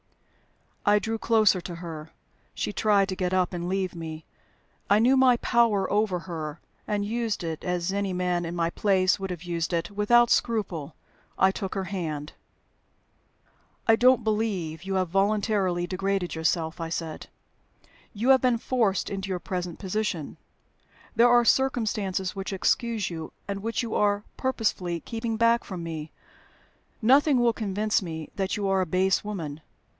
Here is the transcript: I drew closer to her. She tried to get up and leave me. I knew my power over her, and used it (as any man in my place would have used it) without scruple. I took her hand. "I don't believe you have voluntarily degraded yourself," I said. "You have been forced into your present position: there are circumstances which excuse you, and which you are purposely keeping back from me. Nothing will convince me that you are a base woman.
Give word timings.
I 0.83 0.97
drew 0.97 1.19
closer 1.19 1.61
to 1.61 1.75
her. 1.75 2.09
She 2.55 2.73
tried 2.73 3.07
to 3.09 3.15
get 3.15 3.35
up 3.35 3.53
and 3.53 3.69
leave 3.69 3.93
me. 3.93 4.25
I 4.89 4.97
knew 4.97 5.15
my 5.15 5.37
power 5.37 5.89
over 5.91 6.17
her, 6.21 6.59
and 6.87 7.05
used 7.05 7.43
it 7.43 7.63
(as 7.63 7.93
any 7.93 8.11
man 8.11 8.43
in 8.43 8.55
my 8.55 8.71
place 8.71 9.19
would 9.19 9.29
have 9.29 9.43
used 9.43 9.73
it) 9.73 9.91
without 9.91 10.31
scruple. 10.31 10.95
I 11.37 11.51
took 11.51 11.75
her 11.75 11.83
hand. 11.83 12.33
"I 13.87 13.95
don't 13.95 14.23
believe 14.23 14.83
you 14.83 14.95
have 14.95 15.09
voluntarily 15.09 15.85
degraded 15.85 16.33
yourself," 16.33 16.81
I 16.81 16.89
said. 16.89 17.27
"You 18.11 18.29
have 18.29 18.41
been 18.41 18.57
forced 18.57 19.07
into 19.07 19.29
your 19.29 19.39
present 19.39 19.77
position: 19.77 20.37
there 21.15 21.29
are 21.29 21.45
circumstances 21.45 22.35
which 22.35 22.51
excuse 22.51 23.11
you, 23.11 23.33
and 23.47 23.61
which 23.61 23.83
you 23.83 23.93
are 23.93 24.23
purposely 24.35 24.99
keeping 25.01 25.37
back 25.37 25.63
from 25.63 25.83
me. 25.83 26.11
Nothing 27.03 27.39
will 27.39 27.53
convince 27.53 28.01
me 28.01 28.31
that 28.35 28.57
you 28.57 28.67
are 28.67 28.81
a 28.81 28.87
base 28.87 29.23
woman. 29.23 29.61